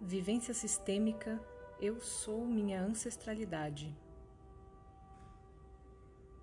[0.00, 1.40] Vivência sistêmica,
[1.80, 3.96] eu sou minha ancestralidade.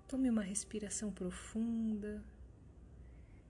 [0.08, 2.22] Tome uma respiração profunda,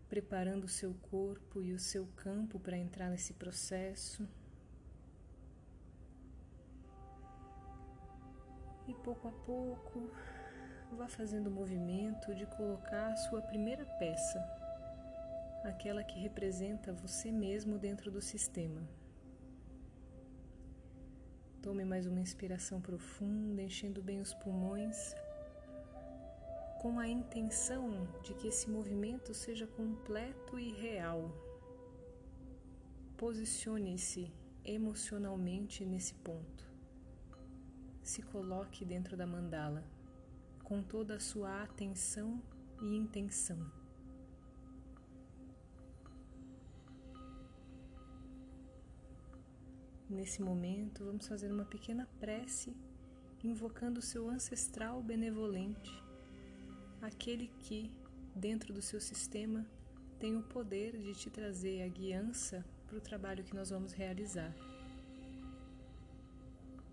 [0.06, 4.29] preparando o seu corpo e o seu campo para entrar nesse processo.
[8.86, 10.11] E pouco a pouco,
[10.93, 14.39] vá fazendo o movimento de colocar a sua primeira peça,
[15.64, 18.86] aquela que representa você mesmo dentro do sistema.
[21.64, 25.14] Tome mais uma inspiração profunda, enchendo bem os pulmões
[26.82, 31.32] com a intenção de que esse movimento seja completo e real.
[33.17, 34.31] Posicione-se
[34.62, 36.70] emocionalmente nesse ponto.
[38.03, 39.83] Se coloque dentro da mandala
[40.62, 42.42] com toda a sua atenção
[42.83, 43.83] e intenção.
[50.14, 52.72] Nesse momento, vamos fazer uma pequena prece
[53.42, 55.92] invocando o seu ancestral benevolente
[57.02, 57.92] aquele que,
[58.34, 59.66] dentro do seu sistema,
[60.20, 64.55] tem o poder de te trazer a guiança para o trabalho que nós vamos realizar.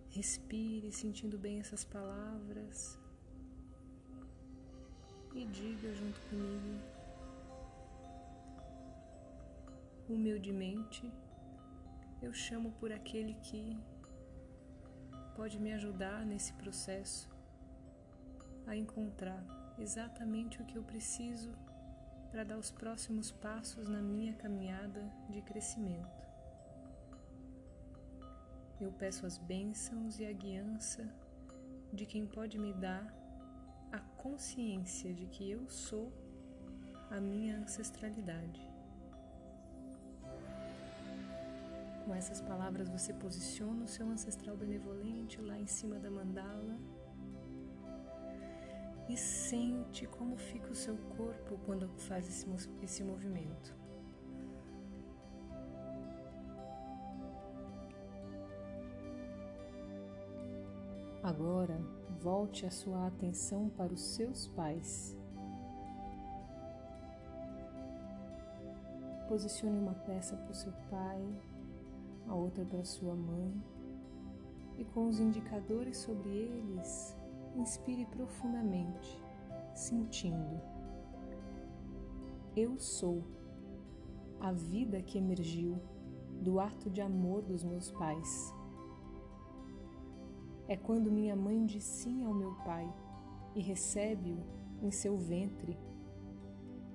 [0.09, 2.97] Respire sentindo bem essas palavras
[5.35, 6.81] e diga junto comigo,
[10.09, 11.09] humildemente,
[12.21, 13.77] eu chamo por aquele que
[15.35, 17.29] pode me ajudar nesse processo
[18.67, 19.43] a encontrar
[19.79, 21.51] exatamente o que eu preciso
[22.29, 26.21] para dar os próximos passos na minha caminhada de crescimento.
[28.79, 31.07] Eu peço as bênçãos e a guiança
[31.91, 33.13] de quem pode me dar
[33.91, 36.11] a consciência de que eu sou
[37.09, 38.70] a minha ancestralidade.
[42.11, 46.77] Com essas palavras você posiciona o seu ancestral benevolente lá em cima da mandala
[49.07, 53.73] e sente como fica o seu corpo quando faz esse, esse movimento.
[61.23, 61.79] Agora,
[62.19, 65.17] volte a sua atenção para os seus pais.
[69.29, 71.50] Posicione uma peça para o seu pai,
[72.31, 73.53] a outra para sua mãe,
[74.77, 77.15] e com os indicadores sobre eles,
[77.55, 79.21] Inspire profundamente,
[79.75, 80.61] sentindo.
[82.55, 83.23] Eu sou
[84.39, 85.77] a vida que emergiu
[86.41, 88.53] do ato de amor dos meus pais.
[90.67, 92.89] É quando minha mãe diz sim ao meu pai
[93.53, 94.39] e recebe-o
[94.81, 95.77] em seu ventre.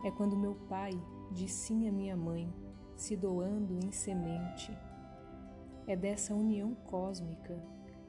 [0.04, 0.92] É quando meu pai
[1.32, 2.50] diz sim à minha mãe,
[2.96, 4.72] se doando em semente.
[5.86, 7.62] É dessa união cósmica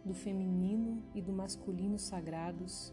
[0.04, 2.92] do feminino e do masculino sagrados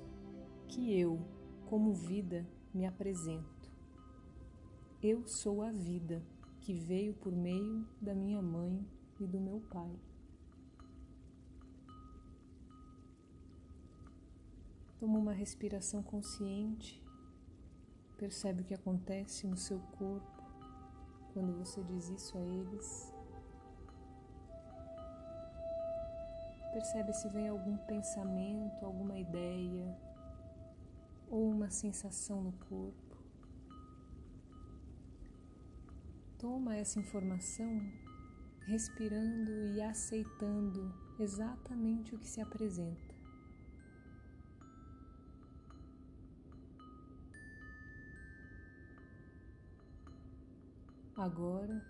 [0.68, 1.20] que eu,
[1.66, 3.72] como vida, me apresento.
[5.02, 6.22] Eu sou a vida
[6.60, 8.84] que veio por meio da minha mãe
[9.20, 9.98] e do meu pai.
[14.98, 17.02] Toma uma respiração consciente,
[18.18, 20.42] percebe o que acontece no seu corpo
[21.32, 23.13] quando você diz isso a eles.
[26.74, 29.96] Percebe se vem algum pensamento, alguma ideia
[31.30, 33.16] ou uma sensação no corpo.
[36.36, 37.80] Toma essa informação
[38.66, 43.14] respirando e aceitando exatamente o que se apresenta.
[51.16, 51.80] Agora,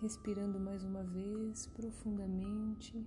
[0.00, 3.04] respirando mais uma vez profundamente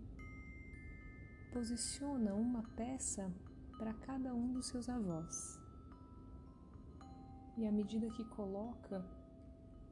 [1.51, 3.31] posiciona uma peça
[3.77, 5.59] para cada um dos seus avós.
[7.57, 9.05] E à medida que coloca,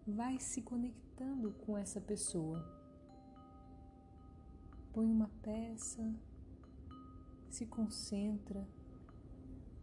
[0.05, 2.63] vai se conectando com essa pessoa.
[4.93, 6.15] Põe uma peça,
[7.49, 8.67] se concentra,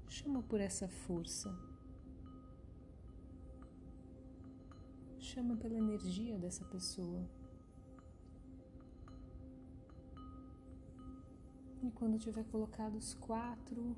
[0.08, 1.54] chama por essa força.
[5.18, 7.28] Chama pela energia dessa pessoa.
[11.84, 13.94] E quando tiver colocado os quatro,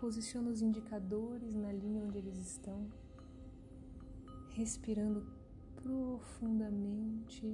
[0.00, 2.90] posiciona os indicadores na linha onde eles estão,
[4.50, 5.24] respirando
[5.76, 7.52] profundamente.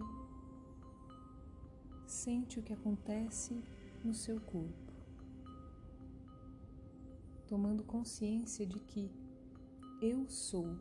[2.07, 3.63] Sente o que acontece
[4.03, 4.93] no seu corpo,
[7.47, 9.11] tomando consciência de que
[10.01, 10.79] eu sou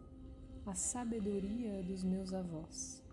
[0.65, 3.03] a sabedoria dos meus avós.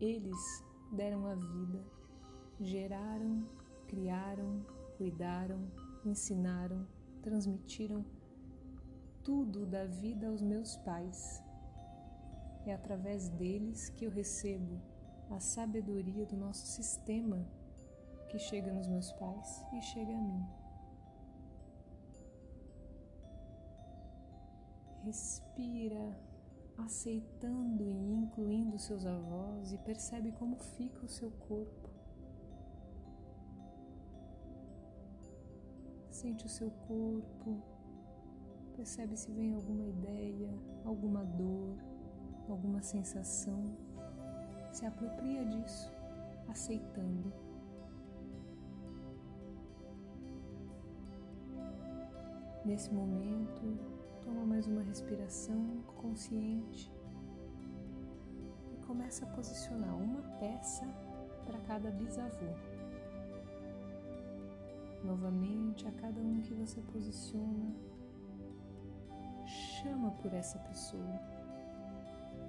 [0.00, 1.84] eles deram a vida,
[2.64, 3.46] geraram,
[3.86, 4.64] criaram,
[4.96, 5.70] cuidaram,
[6.04, 6.86] ensinaram,
[7.22, 8.04] transmitiram
[9.22, 11.42] tudo da vida aos meus pais.
[12.66, 14.80] É através deles que eu recebo
[15.30, 17.46] a sabedoria do nosso sistema
[18.28, 20.44] que chega nos meus pais e chega a mim.
[25.04, 26.18] Respira,
[26.78, 31.83] aceitando e incluindo seus avós e percebe como fica o seu corpo.
[36.24, 37.62] Sente o seu corpo,
[38.74, 41.76] percebe se vem alguma ideia, alguma dor,
[42.48, 43.76] alguma sensação.
[44.72, 45.92] Se apropria disso,
[46.48, 47.30] aceitando.
[52.64, 53.78] Nesse momento,
[54.22, 56.90] toma mais uma respiração consciente
[58.72, 60.86] e começa a posicionar uma peça
[61.44, 62.73] para cada bisavô.
[65.04, 67.74] Novamente, a cada um que você posiciona,
[69.46, 71.20] chama por essa pessoa.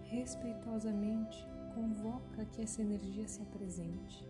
[0.04, 4.26] Respeitosamente, convoca que essa energia se apresente.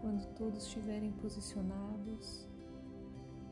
[0.00, 2.48] Quando todos estiverem posicionados,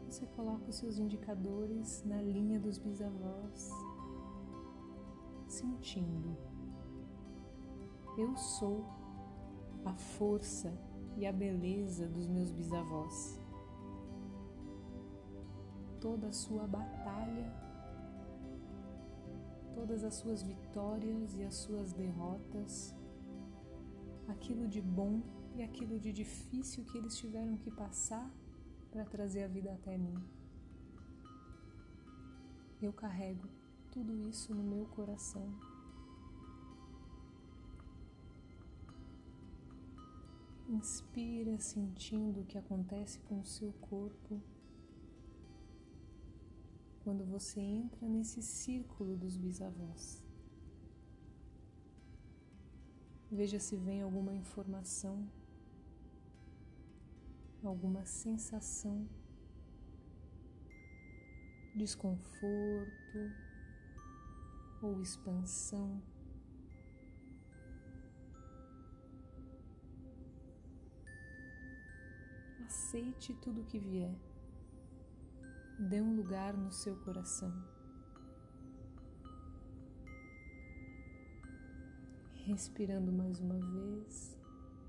[0.08, 3.70] você coloca os seus indicadores na linha dos bisavós,
[5.47, 6.56] sentindo.
[8.18, 8.82] Eu sou
[9.84, 10.72] a força
[11.18, 13.38] e a beleza dos meus bisavós.
[16.00, 17.52] Toda a sua batalha,
[19.74, 22.94] todas as suas vitórias e as suas derrotas,
[24.28, 25.20] aquilo de bom
[25.54, 28.30] e aquilo de difícil que eles tiveram que passar
[28.90, 30.16] para trazer a vida até mim.
[32.80, 33.46] Eu carrego
[33.90, 35.75] tudo isso no meu coração.
[40.68, 44.40] Inspira sentindo o que acontece com o seu corpo
[47.04, 50.24] quando você entra nesse círculo dos bisavós.
[53.30, 55.28] Veja se vem alguma informação
[57.66, 59.06] alguma sensação,
[61.74, 63.32] desconforto
[64.82, 66.00] ou expansão.
[72.66, 74.12] Aceite tudo que vier.
[75.78, 77.52] Dê um lugar no seu coração.
[82.44, 84.36] Respirando mais uma vez,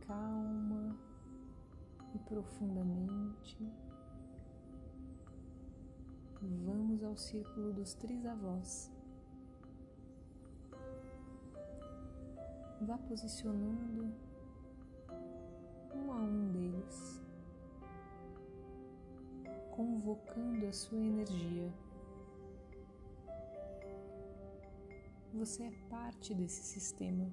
[0.07, 0.97] calma
[2.15, 3.71] e profundamente.
[6.41, 8.91] Vamos ao círculo dos trisavós.
[12.81, 14.11] Vá posicionando
[15.93, 17.16] um a um deles,
[19.77, 21.71] convocando a sua energia.
[25.33, 27.31] Você é parte desse sistema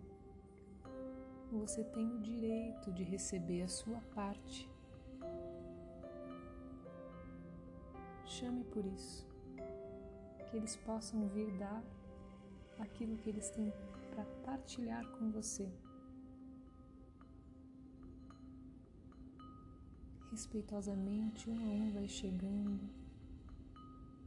[1.59, 4.69] você tem o direito de receber a sua parte.
[8.25, 9.27] Chame por isso,
[10.51, 11.83] que eles possam vir dar
[12.81, 13.73] aquilo que eles têm
[14.11, 15.71] para partilhar com você.
[20.35, 22.91] Respeitosamente, um a um vai chegando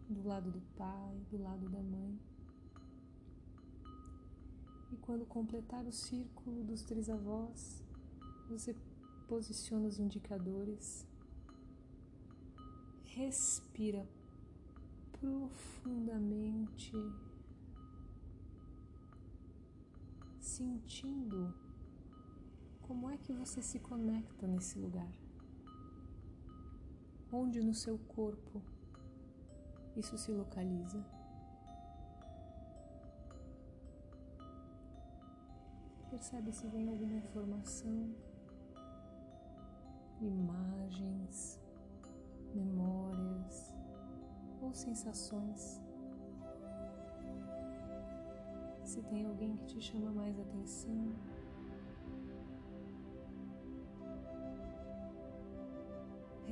[0.07, 2.17] do lado do pai, do lado da mãe.
[4.89, 7.83] E quando completar o círculo dos três avós,
[8.47, 8.73] você
[9.27, 11.05] posiciona os indicadores,
[13.03, 14.07] respira
[15.11, 16.93] profundamente,
[20.39, 21.53] sentindo
[22.83, 25.26] como é que você se conecta nesse lugar.
[27.31, 28.61] Onde no seu corpo
[29.95, 31.03] isso se localiza?
[36.09, 38.15] Percebe se vem alguma informação,
[40.21, 41.59] imagens,
[42.55, 43.73] memórias
[44.61, 45.81] ou sensações.
[48.83, 51.13] Se tem alguém que te chama mais atenção,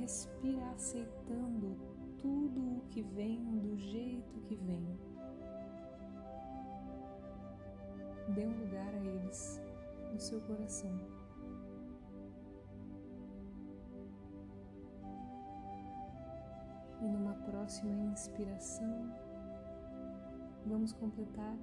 [0.06, 1.76] respira aceitando
[2.22, 4.86] tudo o que vem do jeito que vem.
[8.28, 9.60] Dê um lugar a eles
[10.12, 10.96] no seu coração.
[17.00, 19.12] E numa próxima inspiração,
[20.64, 21.58] vamos completar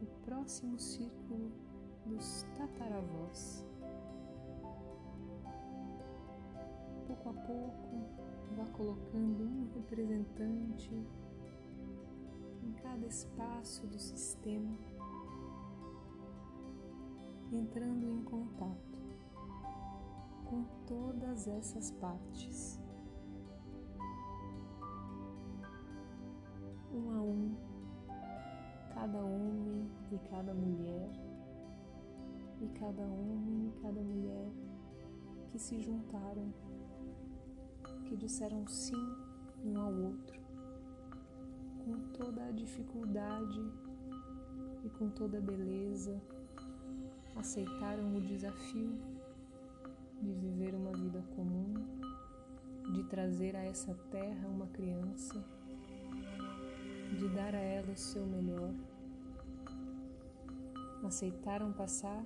[0.00, 1.52] o próximo círculo
[2.06, 3.66] dos tataravós.
[7.24, 8.06] Pouco a pouco,
[8.54, 10.92] vá colocando um representante
[12.62, 14.76] em cada espaço do sistema,
[17.50, 19.00] entrando em contato
[20.44, 22.78] com todas essas partes.
[26.92, 27.56] Um a um,
[28.92, 31.10] cada homem e cada mulher,
[32.60, 34.52] e cada homem e cada mulher
[35.50, 36.52] que se juntaram,
[38.06, 39.14] que disseram sim
[39.64, 40.40] um ao outro,
[41.84, 43.60] com toda a dificuldade
[44.84, 46.20] e com toda a beleza,
[47.36, 48.98] aceitaram o desafio
[50.20, 51.74] de viver uma vida comum,
[52.92, 55.44] de trazer a essa terra uma criança,
[57.18, 58.72] de dar a ela o seu melhor.
[61.02, 62.24] Aceitaram passar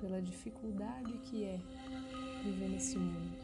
[0.00, 1.60] pela dificuldade que é
[2.44, 3.35] viver nesse mundo.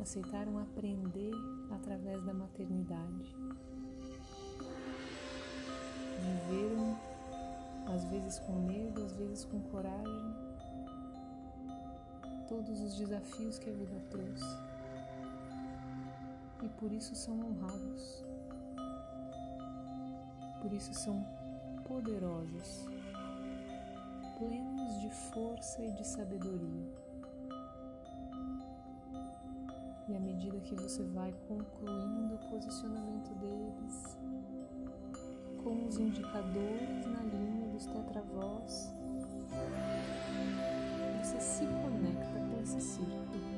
[0.00, 1.32] Aceitaram aprender
[1.70, 3.36] através da maternidade.
[6.20, 6.96] Viveram,
[7.94, 10.34] às vezes com medo, às vezes com coragem,
[12.48, 14.68] todos os desafios que a vida trouxe
[16.62, 18.24] e por isso são honrados,
[20.60, 21.24] por isso são
[21.86, 22.84] poderosos,
[24.38, 27.07] plenos de força e de sabedoria.
[30.08, 34.16] E à medida que você vai concluindo o posicionamento deles,
[35.62, 38.94] com os indicadores na linha dos tetravós,
[41.22, 43.57] você se conecta esse círculo.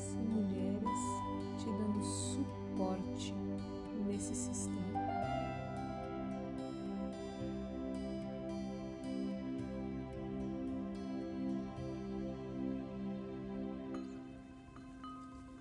[0.00, 1.00] homens e mulheres
[1.58, 3.34] te dando suporte
[4.06, 4.80] nesse sistema.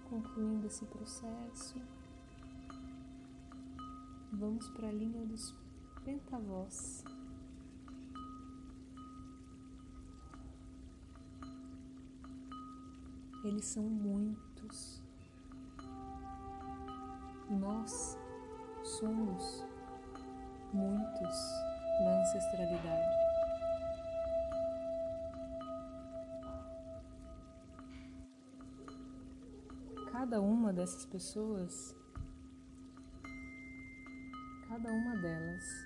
[0.10, 1.80] Concluindo esse processo,
[4.32, 5.56] Vamos para a linha dos
[6.06, 7.04] pentavós.
[13.44, 15.02] Eles são muitos.
[17.50, 18.18] Nós
[18.84, 19.66] somos
[20.74, 21.38] muitos
[22.04, 23.20] na ancestralidade.
[30.12, 31.96] Cada uma dessas pessoas
[34.70, 35.86] cada uma delas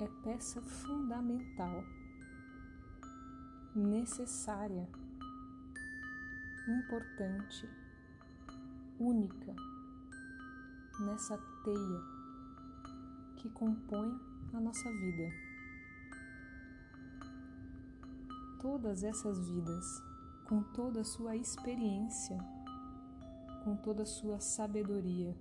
[0.00, 1.82] é peça fundamental,
[3.74, 4.88] necessária,
[6.68, 7.68] importante,
[8.98, 9.54] única
[11.00, 12.00] nessa teia
[13.36, 14.20] que compõe
[14.52, 15.30] a nossa vida.
[18.60, 20.02] Todas essas vidas,
[20.48, 22.38] com toda a sua experiência,
[23.64, 25.36] com toda a sua sabedoria,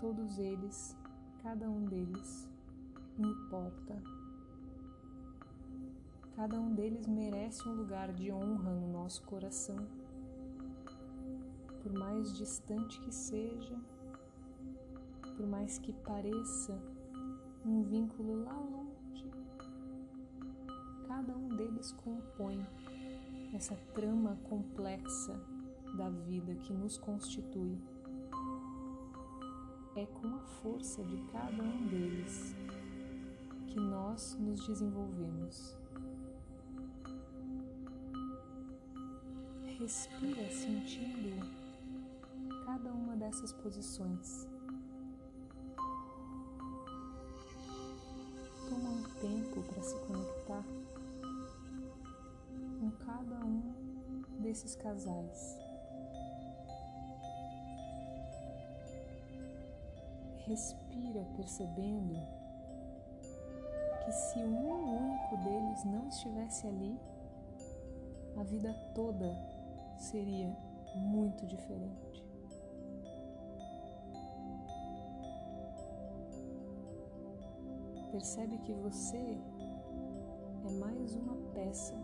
[0.00, 0.96] Todos eles,
[1.42, 2.48] cada um deles,
[3.18, 4.17] importa.
[6.38, 9.76] Cada um deles merece um lugar de honra no nosso coração.
[11.82, 13.76] Por mais distante que seja,
[15.36, 16.80] por mais que pareça
[17.66, 19.28] um vínculo lá longe,
[21.08, 22.64] cada um deles compõe
[23.52, 25.34] essa trama complexa
[25.96, 27.76] da vida que nos constitui
[29.96, 32.54] é com a força de cada um deles
[33.66, 35.77] que nós nos desenvolvemos.
[39.78, 41.38] respira sentindo
[42.66, 44.44] cada uma dessas posições.
[48.68, 50.64] Toma um tempo para se conectar
[52.80, 53.72] com cada um
[54.40, 55.56] desses casais.
[60.44, 62.18] Respira percebendo
[64.04, 66.98] que se um único deles não estivesse ali,
[68.36, 69.57] a vida toda
[69.98, 70.56] seria
[70.94, 72.24] muito diferente.
[78.10, 79.38] Percebe que você
[80.66, 81.94] é mais uma peça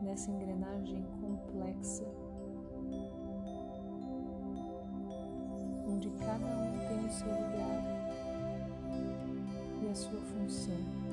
[0.00, 2.04] nessa engrenagem complexa,
[5.88, 7.82] onde cada um tem o seu lugar
[9.82, 11.05] e a sua função.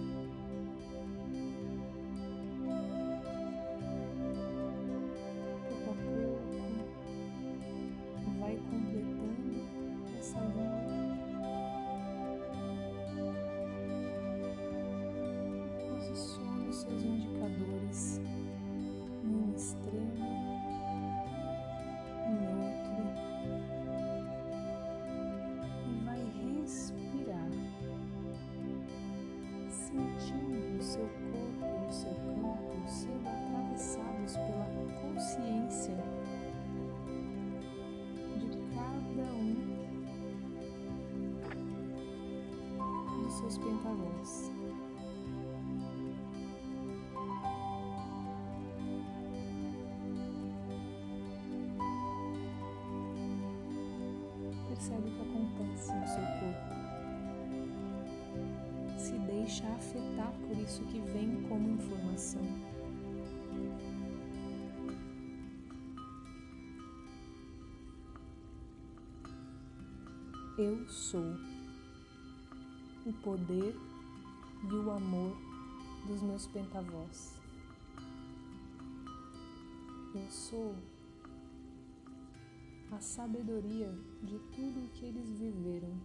[43.34, 44.52] Seus pentavões.
[54.70, 56.74] Percebe o que acontece no seu corpo.
[58.98, 62.42] Se deixa afetar por isso que vem como informação.
[70.58, 71.36] Eu sou
[73.06, 73.76] o poder
[74.64, 75.36] e o amor
[76.08, 77.36] dos meus pentavós.
[80.16, 80.76] Eu sou
[82.92, 86.00] a sabedoria de tudo o que eles viveram,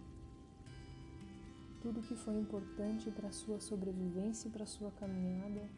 [1.81, 5.69] tudo que foi importante para a sua sobrevivência e para a sua caminhada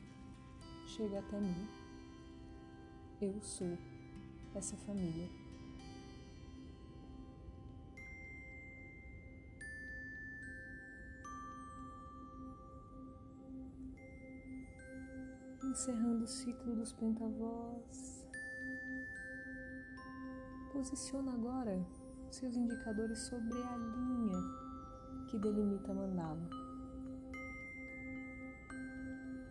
[0.87, 1.67] chega até mim.
[3.21, 3.77] Eu sou
[4.55, 5.40] essa família.
[15.71, 18.27] Encerrando o ciclo dos pentavós.
[20.73, 21.81] Posiciona agora
[22.29, 24.37] seus indicadores sobre a linha
[25.29, 26.49] que delimita a mandala.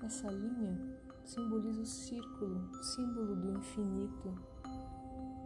[0.03, 0.79] Essa linha
[1.25, 4.35] simboliza o círculo, símbolo do infinito,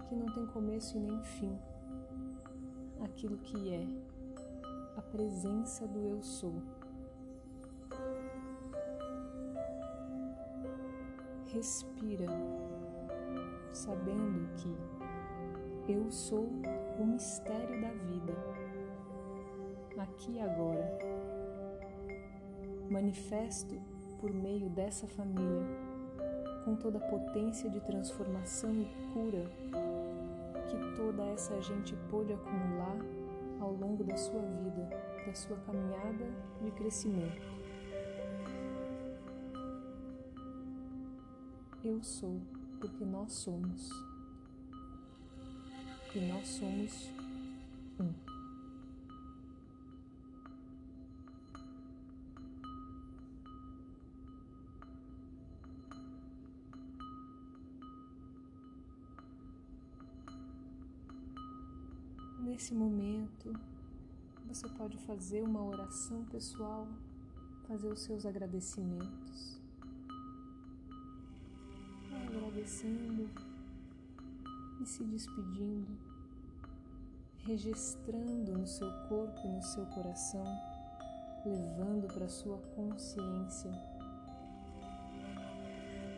[0.08, 1.56] que não tem começo e nem fim.
[3.00, 3.86] Aquilo que é
[4.96, 6.60] a presença do Eu Sou.
[11.54, 12.26] Respira,
[13.72, 16.48] sabendo que eu sou
[16.98, 18.34] o mistério da vida,
[19.98, 20.98] aqui e agora.
[22.90, 23.80] Manifesto
[24.20, 25.62] por meio dessa família,
[26.64, 29.44] com toda a potência de transformação e cura
[30.66, 32.96] que toda essa gente pôde acumular
[33.60, 34.88] ao longo da sua vida,
[35.24, 36.26] da sua caminhada
[36.60, 37.63] de crescimento.
[41.84, 42.40] Eu sou,
[42.80, 43.90] porque nós somos.
[46.14, 47.10] E nós somos
[48.00, 48.10] um.
[62.44, 63.52] Nesse momento,
[64.48, 66.88] você pode fazer uma oração pessoal,
[67.68, 69.62] fazer os seus agradecimentos
[72.54, 73.28] agradecendo
[74.80, 75.98] e se despedindo,
[77.44, 80.44] registrando no seu corpo e no seu coração,
[81.44, 83.70] levando para sua consciência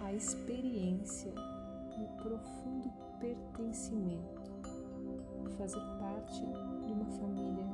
[0.02, 4.52] a experiência do profundo pertencimento,
[5.42, 6.40] de fazer parte
[6.84, 7.65] de uma família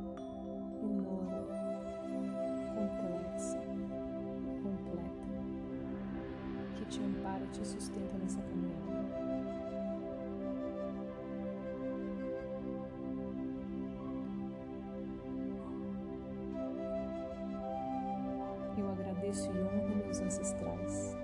[19.22, 21.16] agradeço e honro meus ancestrais.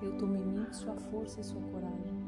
[0.00, 2.24] Eu tomo em mim sua força e sua coragem.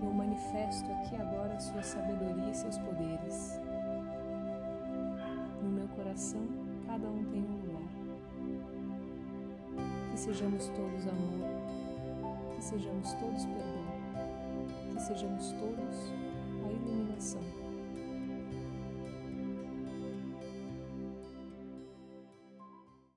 [0.00, 3.60] Eu manifesto aqui agora sua sabedoria e seus poderes.
[5.62, 6.42] No meu coração,
[6.86, 8.02] cada um tem um lugar
[10.14, 16.12] sejamos todos amor, que sejamos todos perdão, que sejamos todos
[16.64, 17.61] a iluminação.